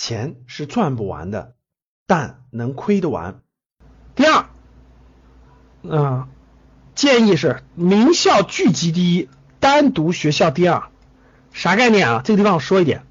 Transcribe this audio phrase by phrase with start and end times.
[0.00, 1.52] 钱是赚不完的，
[2.06, 3.42] 但能亏得完。
[4.14, 4.46] 第二，
[5.86, 6.28] 啊，
[6.94, 9.28] 建议是名校聚集第一，
[9.58, 10.84] 单独学校第二。
[11.52, 12.22] 啥概念啊？
[12.24, 13.02] 这个地方我说一点，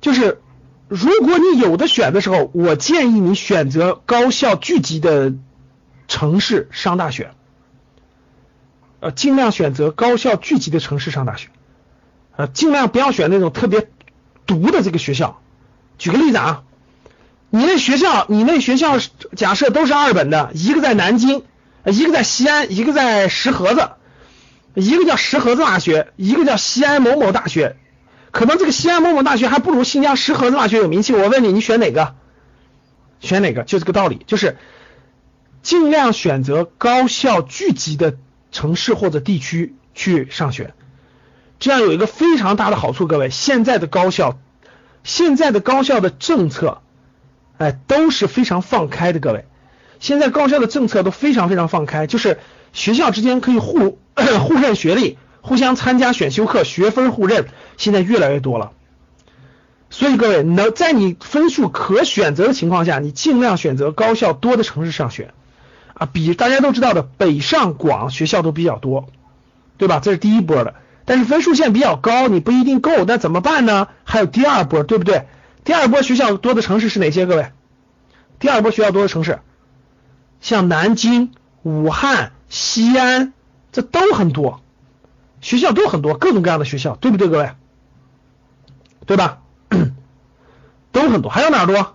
[0.00, 0.40] 就是
[0.88, 5.34] 如果你有的选的时候，我建议你选择高校聚集的
[6.08, 7.34] 城市上大学，
[9.00, 11.50] 呃，尽量选择高校聚集的城市上大学，
[12.34, 13.90] 呃，尽量不要选那种特别
[14.46, 15.42] 毒的这个学校。
[15.98, 16.62] 举个例子啊，
[17.50, 18.98] 你那学校，你那学校
[19.34, 21.44] 假设都是二本的，一个在南京，
[21.84, 23.90] 一个在西安，一个在石河子。
[24.78, 27.76] 一个叫石河子大学，一个叫西安某某大学，
[28.30, 31.14] 可能这个西安某某大学还不如新疆石河子大学有名气。
[31.14, 32.14] 我问你，你选哪个？
[33.20, 33.62] 选哪个？
[33.62, 34.58] 就这个道理，就是
[35.62, 38.18] 尽量选择高校聚集的
[38.52, 40.74] 城市或者地区去上学。
[41.58, 44.38] 这样有一个非常大的好处，各位，现在的高校，
[45.06, 46.82] 现在的高校的政策，
[47.56, 49.20] 哎，都是非常放开的。
[49.20, 49.46] 各位，
[50.00, 52.38] 现在高校的政策都非常非常放开，就是
[52.74, 53.98] 学校之间可以互。
[54.16, 58.72] 互认学历，互相参加选修课，学分互认，现在越来越多了。
[59.90, 65.34] 所以各位，能在你分数可选择的情况下，你尽量选择高校多的城市上学
[65.92, 66.08] 啊。
[66.10, 69.06] 比大家都知道的北上广学校都比较多，
[69.76, 70.00] 对吧？
[70.02, 70.74] 这是第一波的。
[71.06, 73.88] 但是分数线比较高，你不一定够，那怎么办呢？
[74.04, 75.26] 还有第二波，对不对？
[75.64, 77.24] 第二波学校多的城市是哪些？
[77.24, 77.52] 各位，
[78.38, 79.38] 第二波学校多的城市，
[80.42, 83.32] 像南京、武汉、西安。
[83.72, 84.62] 这都很多，
[85.42, 87.50] 学校都很多，各种各样的学校，对不对，各位？
[89.04, 89.42] 对吧？
[90.92, 91.94] 都很多，还有哪多？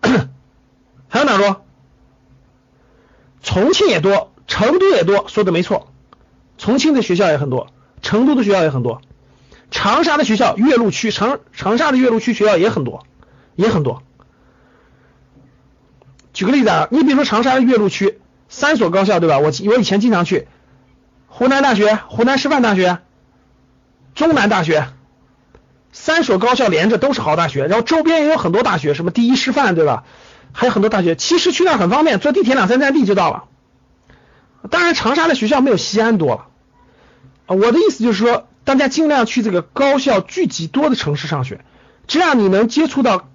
[1.10, 1.66] 还有哪多？
[3.42, 5.92] 重庆也多，成都也多，说的没错。
[6.56, 7.71] 重庆的学校也很多，
[8.02, 9.00] 成都的学校也很多，
[9.70, 13.06] 长沙的学校岳麓区长长沙的岳麓区学校也很多，
[13.54, 14.02] 也很多。
[16.34, 19.38] 举个例子啊，你比如说长沙的岳麓区三所高校，对吧？
[19.38, 20.48] 我我以前经常去。
[21.34, 22.98] 湖南大学、湖南师范大学、
[24.14, 24.88] 中南大学，
[25.92, 30.04] 三所高校连着都是好大学，然后周边也有很多大学，什么第一师范，对吧？
[30.52, 33.44] 还有很多大学，其实去那很方便，坐地铁两三站地就到了。
[34.70, 36.46] 当然，长沙的学校没有西安多了。
[37.46, 41.64] 啊我的意思就是说，大家尽量去这个高校聚集多的城市上学，
[42.06, 43.28] 这样你能接触到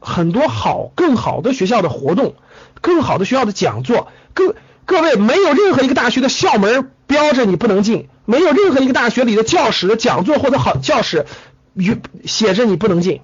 [0.00, 2.34] 很多好、更好的学校的活动，
[2.80, 4.54] 更好的学校的讲座，各。
[4.86, 11.24] 各位，没有任何一个大学的校门标着你不能进，没有任何一个大学里的教室的讲座或者好教室
[11.72, 13.22] 与写着你不能进，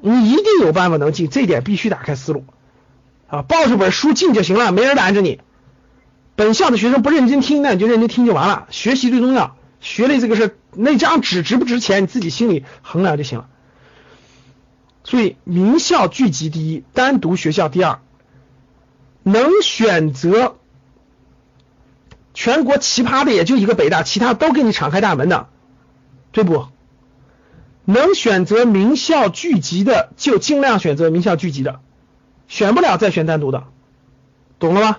[0.00, 2.44] 你一定有办法能进，这点必须打开思路
[3.26, 3.42] 啊！
[3.42, 5.40] 抱着本书进就行了，没人拦着你。
[6.36, 8.68] 本校的学生不认真听，那你就认真听就完了。
[8.70, 13.48] 学习最重要，学历这个事，那张纸值不值钱，你自己心里衡量就行了。
[15.02, 18.00] 所以，名校聚集第一，单独学校第二。
[19.22, 20.56] 能选择
[22.32, 25.48] 全国奇葩的也就一个北大，其他都给你敞开大门的，
[26.32, 26.66] 对不？
[27.84, 31.80] 能选择名校聚集的就尽量选择名校聚集的，
[32.46, 33.64] 选不了再选单独的，
[34.58, 34.98] 懂了吗？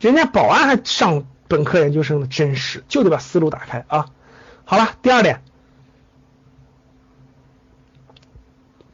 [0.00, 4.06] 人家保安还上本科研究生呢，真是就得把思路打开啊！
[4.64, 5.42] 好了，第二点，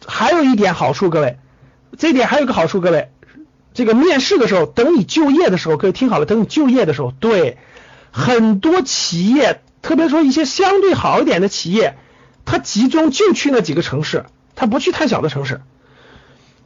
[0.06, 1.38] 还有一点好处，各位，
[1.96, 3.10] 这点还有个好处，各位。
[3.74, 6.26] 这个面试的时候，等你就业的时候，各位听好了。
[6.26, 7.56] 等你就业的时候，对
[8.10, 11.96] 很多企业，特别说一些相对好一点的企业，
[12.44, 15.62] 它集中就去那几个城市，它不去太小的城市。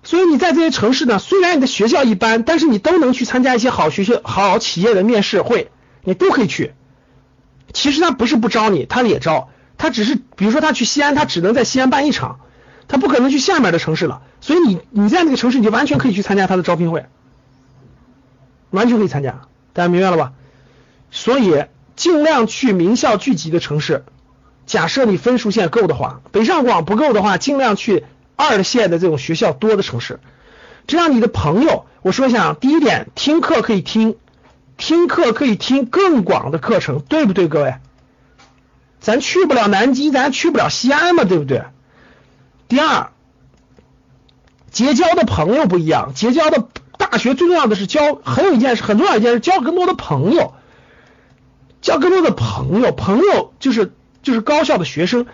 [0.06, 5.70] 所以你在这些城市呢，虽然你的学校一般，但是你都能去参加一些好学校、好企业的面试会，
[6.04, 6.74] 你都可以去。
[7.72, 12.38] 其实他不是不招你，他也招，他只是比如说他去西安，他只能在西安办一场。
[12.88, 17.06] 他不可能去下面的城市了，所以你你在那个城市，你就完全可以去参加他的招聘会，
[18.70, 19.40] 完全可以参加，
[19.72, 20.34] 大家明白了吧？
[21.10, 21.64] 所以
[21.96, 24.04] 尽量去名校聚集的城市。
[24.66, 28.04] 假设你分数线够的话，北上广不够的话，尽量去
[28.36, 30.20] 二线的这种学校多的城市。
[30.86, 34.16] 这样你的朋友，我说一下，第一点，听课可以听，
[34.76, 37.76] 听课可以听更广的课程，对不对，各位？
[39.00, 41.64] 咱去不了南京，咱去不了西安嘛，对不对？
[42.68, 43.10] 第二，
[44.70, 46.12] 结交的朋友不一样。
[46.14, 46.68] 结交的
[46.98, 50.54] 大学最重要的是交，很有一件事，很重要一件事，交更多的朋友，
[51.82, 52.92] 交更多的朋友。
[52.92, 55.26] 朋友就是就是高校的学生，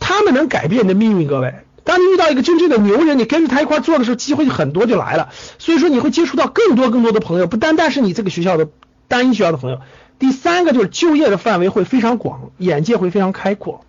[0.00, 1.28] 他们能改变你的命运。
[1.28, 5.30] 各位，当你遇到一个真正的牛人，你跟着他一块做的时候，机会就很多就来了。
[5.58, 8.68] 所以说你会接触到更多更多的朋友，不单单是你这个学校的
[9.08, 9.80] 单一学校的朋友。
[10.18, 13.84] 第三个就是就业的范围会非常广，眼界会非常开阔，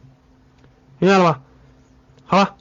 [0.98, 1.42] 明白了吗？
[2.26, 2.56] 好了。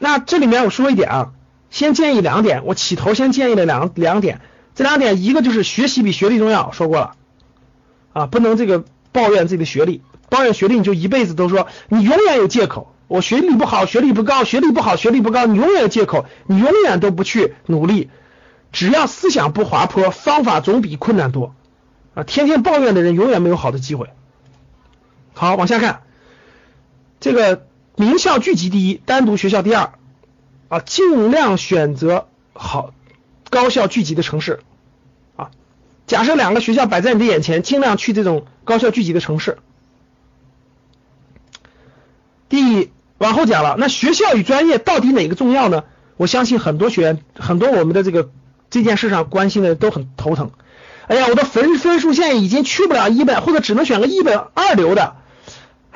[0.00, 1.32] 那这里面我说一点啊，
[1.70, 4.40] 先建议两点，我起头先建议了两两点，
[4.74, 7.14] 这两点一个就是学习比学历重要，说过了，
[8.12, 10.02] 啊，不能这个抱怨自己的学历，
[10.34, 18.10] 抱怨学历你就一辈子都说你永远有借口，我学历不好，学历不高，学历不好，学历不高，你永远有借口，你永远都不去努力，
[18.72, 21.54] 只要思想不滑坡，方法总比困难多
[22.14, 24.08] 啊，天天抱怨的人永远没有好的机会。
[25.34, 26.00] 好，往下看，
[27.20, 27.64] 这个
[27.94, 29.92] 名校聚集第一，单独学校第二
[30.66, 32.92] 啊，尽量选择好
[33.50, 34.64] 高校聚集的城市
[35.36, 35.52] 啊。
[36.08, 39.58] 假设两个学校摆在你的眼前，尽量去这种高校聚集的城市。
[42.54, 45.82] 第往后讲了，那学校与专业到底哪个重要呢？
[46.16, 48.30] 我相信很多学员，很多我们的这个
[48.70, 50.52] 这件事上关心的都很头疼。
[51.08, 55.16] 哎呀，我的分分数线已经去不了一本，或者只能选个一本二流的。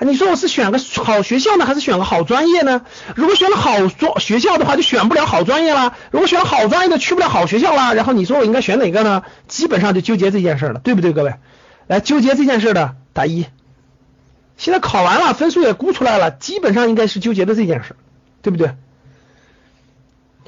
[0.00, 2.82] 你说我是选个好学校呢，还是选个好专业呢？
[3.14, 7.94] 如果选了好专学校的话，就选不了好专业了；如果选好专业的，去不了好学校了。
[7.94, 9.22] 然后你说我应该选哪个呢？
[9.46, 11.34] 基本上就纠结这件事了，对不对，各位？
[11.86, 13.46] 来，纠结这件事的打一。
[14.58, 17.96] 现在考完了，分数也估出来了，基本上应该是纠结的这件事，
[18.42, 18.74] 对不对？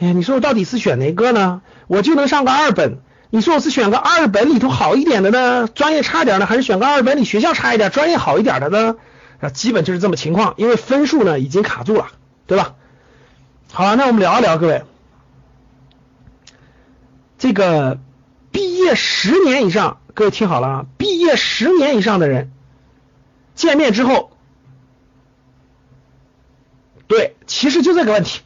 [0.01, 1.63] 哎，你说我到底是选哪个呢？
[1.87, 2.99] 我就能上个二本。
[3.33, 8.97] 你说我是选个二本里头好一点的呢，专业差点呢，还是选个二本里学校差一点，专业好一点的呢？
[9.41, 12.09] 啊，基本就是这么情况，因为分数呢已经卡住了，
[12.49, 12.75] 对吧？
[13.73, 14.83] 好，那我们聊一聊，各位，
[17.39, 18.01] 这个
[18.51, 22.51] 毕业十年以上，各位听好了啊，毕业十年以上的人
[23.61, 24.31] 见面之后，
[27.07, 28.41] 对，其实就这个问题，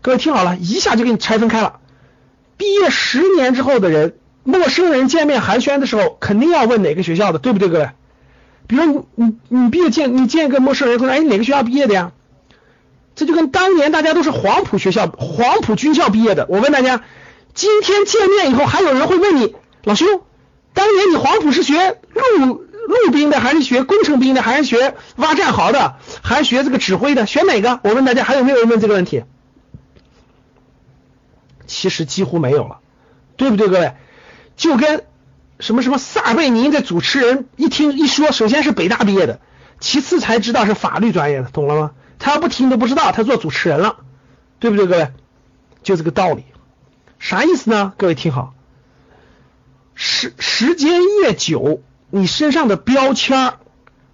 [0.00, 1.80] 各位听好了，一下就给你拆分开了。
[2.56, 7.90] 毕业十年之后的人，陌生人见面寒暄的时候，肯定要问哪个学校的，对不对，各位？
[8.66, 12.12] 比如你你你毕业见你见一个陌生人，说哎哪个学校毕业的呀？
[13.14, 17.02] 这就跟当年大家都是黄埔学校黄埔军校毕业的，我问大家，
[17.52, 19.54] 今天见面以后还有人会问你
[19.84, 20.22] 老兄，
[20.72, 21.98] 当年你黄埔是学
[22.38, 27.26] 陆陆兵的，还是学工程兵的，还是学挖战壕的，还是学这个指挥的？
[27.26, 27.80] 选哪个？
[27.84, 29.24] 我问大家还有没有人问这个问题？
[31.66, 32.78] 其实几乎没有了，
[33.36, 33.94] 对不对，各位？
[34.56, 35.04] 就跟。
[35.60, 39.40] 什么什么撒贝宁这主持人一听一说，首先是北大毕业的，
[39.80, 41.90] 其次才知道是法律专业的，懂了吗？
[42.20, 43.96] 他要不听都不知道他做主持人了，
[44.60, 45.10] 对不对，各位？
[45.82, 46.44] 就这个道理，
[47.18, 47.92] 啥意思呢？
[47.96, 48.54] 各位听好，
[49.96, 53.54] 时时间越久，你身上的标签儿，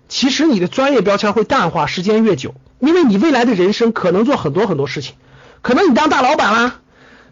[0.08, 5.14] 其实你的专业标签会淡化，时间越久，因为你未来的人生可能做很多很多事情，
[5.62, 6.81] 可能你当大老板啦，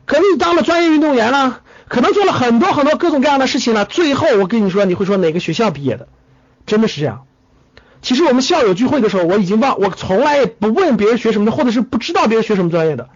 [0.07, 1.61] 可能你当了专业运动员啦。
[1.89, 6.09] 可能做了很多很多各种各样的事情了，最后我跟你说，你会说哪个学校毕业的？
[6.65, 7.25] 真的是这样。
[8.01, 13.11] 其实我们校友聚会的时候，我已经忘，我从来也不问别人学什么的，或者是不知道别人学什么专业的，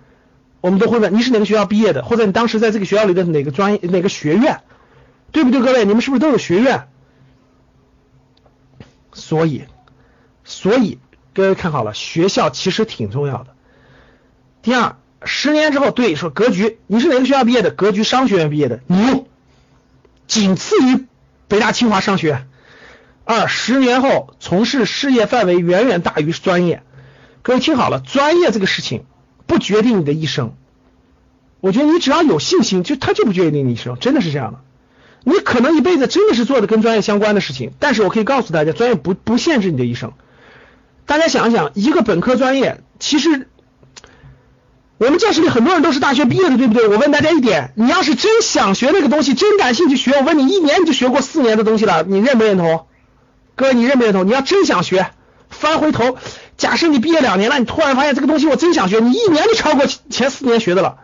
[0.61, 4.61] 我们都会问你是哪个学校毕业的，或者你当时在这个学校里的哪个专业、哪个学院，
[5.33, 5.63] 对不对？
[5.63, 6.89] 各位，你们是不是都有学院？
[9.17, 9.65] 所以，
[10.45, 10.99] 所以
[11.35, 13.55] 各位看好了，学校其实挺重要的。
[14.63, 14.97] 第二。
[15.29, 17.71] 十年之后，对说格局，你是哪个学校毕业的？
[17.71, 19.27] 格局商学院毕业的，牛，
[20.29, 21.07] 仅次于
[21.49, 22.49] 北大清华商学院。
[23.25, 26.83] 二十年后从事事业范围远远大于专业。
[27.43, 29.05] 各位听好了，专业这个事情
[29.47, 30.55] 不决定你的一生。
[31.61, 34.61] 我觉得你只要有信心，就他就不决定你一生，真的是这样的。
[35.29, 40.13] 你可能一辈子真的是做的跟专业相关的事情，但是我可以告诉大家，专业不不限制你的一生。
[41.05, 43.49] 大家想一想，一个本科专业其实。
[44.99, 46.89] 我们教室里很多人都是大学毕业的，对不对？
[46.89, 52.87] 我问大家一点，你要是真想学那个东西，真感兴趣学，我问你，一年你就学过四年的东西了，你认不认同？
[53.57, 54.27] 各位，你认不认同？
[54.27, 55.11] 你要真想学，
[55.51, 56.17] 翻回头，
[56.57, 60.97] 假设你毕业两年了，你突然发现这个东西我真想学，你一年就超过前四年学的了。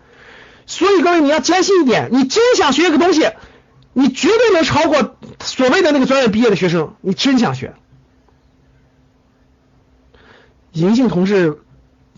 [0.65, 3.29] 所以各位，你要坚信一点，你真想学一个东西，
[3.93, 6.95] 你绝对能超过所谓的那个专业毕业的学生。
[7.01, 7.75] 你真想学，
[10.73, 11.59] 银杏同志。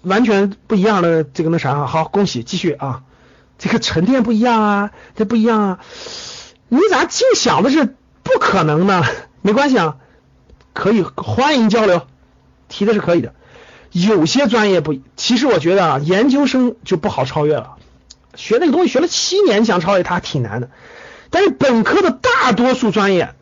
[0.04, 3.04] 完全不一样的这个那啥好，恭喜继续啊！
[3.57, 5.78] 这个沉淀不一样啊，这不一样啊！
[6.69, 9.02] 你咋净想的是不可能呢？
[9.40, 9.97] 没关系啊，
[10.75, 12.07] 可以欢迎交流，
[12.69, 13.33] 提的是可以的。
[13.93, 17.76] 有些专业不，其实我觉得啊，研究生就不好超越了。
[18.35, 20.69] 学那个东西学了七年，想超越它挺难的。
[21.35, 23.35] 但是本科的大多数专业。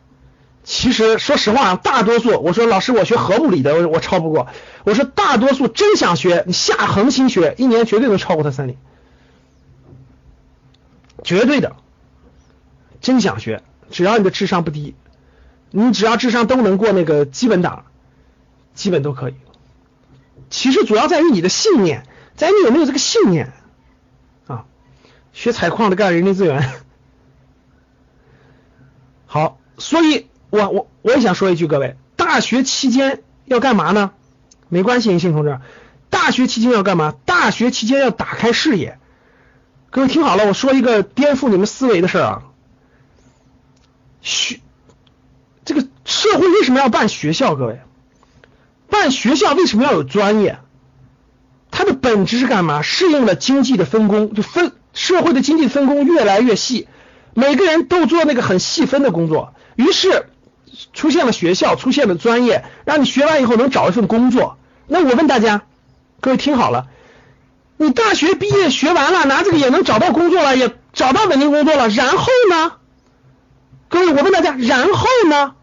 [0.63, 4.47] 其实，说实话，大多数我说老师，我学核物理的，我我超不过。
[4.83, 8.79] 我说大多数真想学，你下恒心学，一年绝对能超过他三年，
[11.23, 11.75] 绝对的。
[12.99, 14.95] 真想学，只要你的智商不低，
[15.69, 17.85] 你只要智商都能过那个基本档，
[18.73, 19.35] 基本都可以。
[20.49, 23.51] 其实主要在于你的信念，在你有没有这个信念
[24.47, 24.65] 啊？
[25.33, 26.71] 学采矿的干人力资源，
[29.33, 34.11] 好，所以我我我也想说一句，各位，大学期间要干嘛呢？
[34.69, 35.59] 没关系，银杏同志，
[36.11, 37.15] 大学期间要干嘛？
[37.25, 38.99] 大学期间要打开视野。
[39.89, 42.43] 各位听好了，我说一个颠覆你们思维的事儿啊。
[44.21, 44.59] 学
[45.65, 47.55] 这个社会为什么要办学校？
[47.55, 47.81] 各位，
[48.91, 50.59] 办学校为什么要有专业？
[51.71, 52.83] 它的本质是干嘛？
[52.83, 56.87] 适应了经济的分工，就分社会的经济分工越来越细，
[57.33, 60.27] 每个人都做那个很细分的工作，于是
[60.93, 64.57] 出现了学校，出现了专业，让你学完以后能找一份工作。
[64.87, 65.63] 那我问大家，
[66.19, 66.87] 各位听好了。
[67.77, 71.89] 你大学毕业学完了，拿这个也能找到工作了，也找到稳定工作了。
[71.89, 72.73] 然后呢？
[73.89, 75.55] 各位，我问大家，然后呢？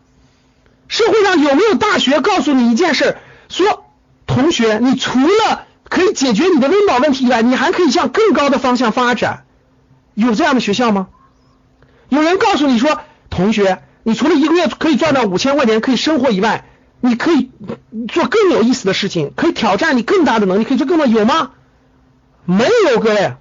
[0.89, 3.17] 社会上有没有大学告诉你一件事，
[3.49, 3.85] 说
[4.27, 9.45] 同学，你除了可以解决你的温饱问题以外，你还可以向更高的方向发展？
[10.15, 11.09] 有这样的学校吗？
[12.11, 13.01] 有人告诉你说，
[13.31, 16.67] 同学，你除了一个月可以赚到五千块钱可以生活以外，
[17.01, 17.51] 你可以
[18.09, 21.53] 做更有意思的事情，可以挑战你更大的能力，可以做更多，有吗？
[22.45, 23.35] 没有，各位，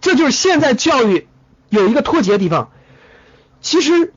[0.00, 1.26] 这就是现在教育
[1.68, 2.70] 有一个脱节的地方。
[3.60, 4.12] 其实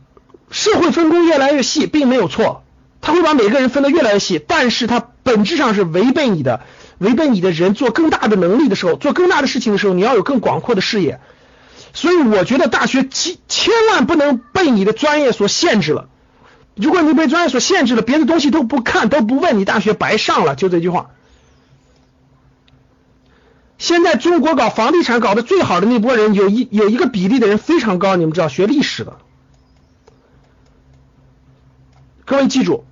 [0.52, 2.64] 社会分工越来越细，并没有错，
[3.00, 6.62] 他会把每个人分得越来越细，但是它本质上是违背你的，
[6.98, 11.22] 违背你的人做更大的能力的时候，做更大的事情的时候，你要有更广阔的视野。
[11.96, 16.10] 所以我觉得大学千千万不能被你的专业所限制了。
[16.76, 20.56] 如果你被专业所限制了，别的东西都不看都不问，你大学白上了。
[20.56, 21.12] 就这句话。
[23.78, 29.18] 现在中国搞房地产搞得最好的那波人，有一有一个比例的人非常高，你们知道，学历史的。
[32.26, 32.84] 各位记住，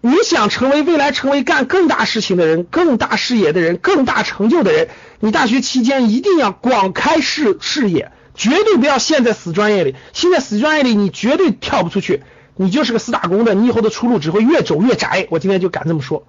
[0.00, 9.94] 你想成为未来成为干更大事情的人、更大视野的人、更大成就的人，你大学期间一定要广开视视野，绝对不要陷在死专业里。
[10.14, 12.22] 陷在死专业里，你绝对跳不出去，
[12.56, 15.26] 你就是个死打工的，你以后的出路只会越走越窄。
[15.30, 16.24] 我今天就敢这么说。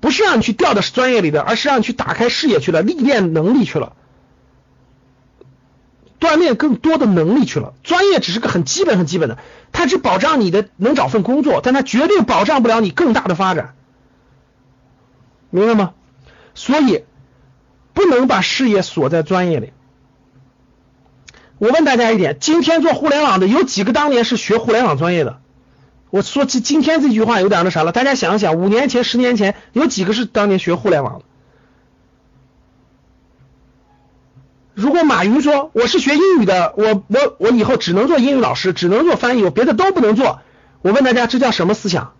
[0.00, 3.94] 不是让你去掉到专业里的，而是让你去打开视野去了，历练能力去了，
[6.18, 7.72] 锻炼更多的能力去了。
[7.84, 9.38] 专业只是个很基本、很基本的，
[9.70, 13.76] 它只保障你的能找份工作，但它绝对保障不了你更大的发展，
[15.50, 15.94] 明白吗？
[16.54, 17.04] 所以
[17.94, 19.72] 不能把视野锁在专业里。
[21.58, 25.40] 我问大家一点：今天做互联网的有几个当年是学互联网专业的？
[26.10, 31.24] 我说今今天这句话有点那啥了，大家想想，五年前、十年前有几个是当年学互联网的？
[34.74, 40.40] 如果马云说我是学英语的，我我我以后只能做英语老师，只能做翻译，我别的都不能做。
[40.80, 42.14] 我问大家，这叫什么思想？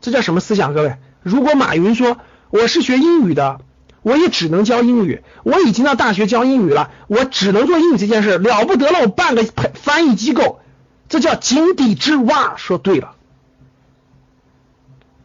[0.00, 0.74] 这叫什么思想？
[0.74, 2.18] 各位，如果马云说
[2.50, 3.60] 我是学英语的，
[4.04, 10.60] 我也只能教英语，我已经到大学教英语了，我只能做英语这件事，了不得了，我办个翻译机构。
[11.08, 13.16] 这叫井底之蛙，说对了。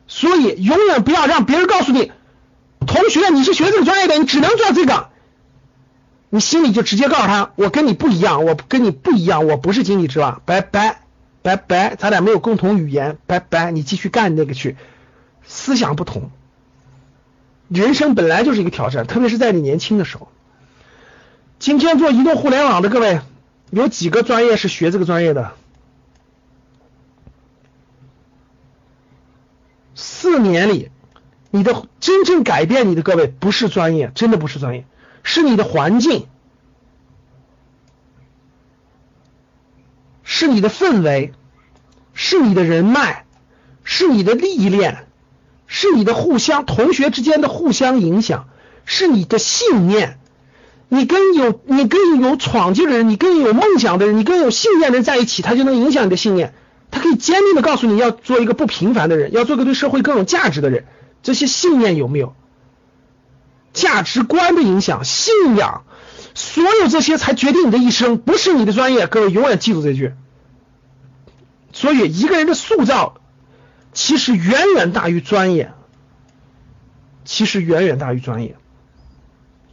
[0.08, 2.12] 所以永远不要让别人告诉你，
[2.88, 5.10] 同学你是学这个专业的，你只能做这个。
[6.30, 11.02] 你心里就直接告诉他，我跟你不一样，我跟你不一样，我不是井底之蛙，拜拜
[11.42, 14.78] 拜拜，咱俩没有共同语言，拜拜，你继续干那个去。
[15.44, 16.30] 思想不同，
[17.70, 20.28] 人生本来就是一个挑战，特别是在你年轻的时候。
[21.60, 23.22] 今天做移动互联网的各位，
[23.70, 25.52] 有几个专业是学这个专业的？
[29.94, 30.90] 四年里，
[31.52, 34.86] 你的真正改变你的各位不是专业，真的不是专业，
[35.22, 36.28] 是你的环境，
[40.24, 41.34] 是你的氛围，
[42.14, 43.26] 是你的人脉，
[43.84, 45.09] 是你的历练，
[45.72, 48.50] 是你的互相同学之间的互相影响，
[48.86, 50.18] 是你的信念。
[50.90, 56.56] 你跟有你跟有闯劲的人，你跟有梦想的人，你跟有信念的人在一起，他就能影响你的信念。
[56.90, 60.86] 他可以坚定的告诉你要做一个不平凡的人，要做个对社会更有价值的人。
[61.22, 62.34] 这些信念有没有？
[63.72, 65.84] 价值观的影响、信仰，
[66.34, 69.06] 所有这些才决定你的一生，不是你的专业。
[69.06, 70.14] 各位永远记住这句。
[71.72, 73.22] 所以一个人的塑造，
[73.94, 75.74] 其实远远大于专业，
[77.26, 78.56] 其实远远大于专业。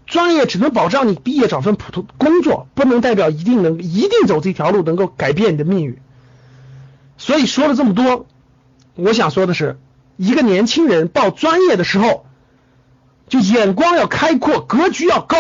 [0.07, 5.99] 专业只能保障你毕业找份普通工作，不能代表一定能一定走这条路能够改变你的命运。
[7.19, 8.27] 所以说了这么多，
[8.95, 9.79] 我想说的是，
[10.17, 12.27] 一个年轻人报专业的时候，
[13.29, 15.37] 就眼光要开阔，格局要高。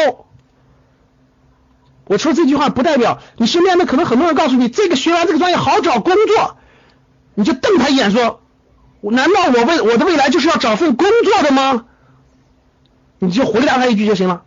[2.06, 6.56] 我说这句话不代表你身边的可能很多人告诉你，这个学完这个专业好找工作，
[7.34, 8.40] 你就瞪他一眼说，
[9.10, 11.86] 难道我未我的未来就是要找份工作的吗？
[13.18, 14.42] 你就回答他一句就行了。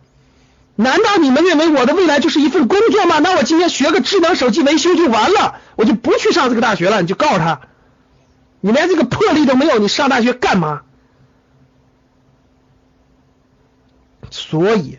[0.76, 3.18] 难道你们认为我的未来就是一份工作吗？
[3.18, 7.02] 那我今天学个智能手机维修就完了，我就不去上这个大学了。
[7.02, 7.60] 你就告诉他，
[8.60, 10.82] 你连这个魄力都没有，你上大学干嘛？
[14.30, 14.98] 所以，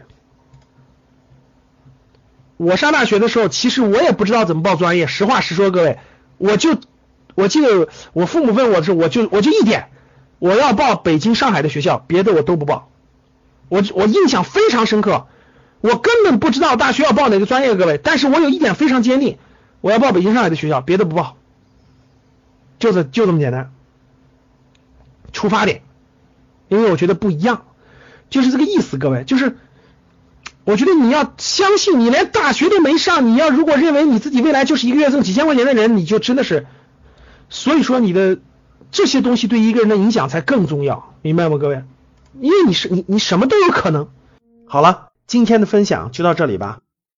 [2.58, 5.08] 我上大学的时候，其实我也不知道怎么报专业。
[5.08, 6.00] 实话实说，各位，
[6.38, 6.78] 我就
[7.36, 9.90] 我记得我父母问我的时候，我就我就一点，
[10.40, 12.90] 我要报北京、上海的学校，别的我都不报。
[13.70, 15.28] 我我印象非常深刻。
[15.82, 17.98] 我根本不知道大学要报哪个专业，各位。
[17.98, 19.40] 但是我有一点非常坚定，
[19.82, 21.38] 我要报北京、上海的学校，别的不报，
[22.78, 23.72] 就是就这么简单。
[25.34, 25.82] 出发点，
[26.68, 27.66] 因为我觉得不一样，
[28.30, 29.24] 就是这个意思，各位。
[29.24, 29.58] 就是
[30.66, 36.68] 我觉得你要相信，你连大学都没上，你要如果认为你自己未来就是一个月挣几千块钱的人，你就真的是，
[37.52, 38.40] 所以说你的
[38.90, 41.84] 这些东西对一个人的影响才更重要，明白吗，各位？
[42.40, 44.10] 因为你是你你什么都有可能。
[44.66, 45.10] 好了。
[45.28, 46.80] 今天的分享就到这里吧。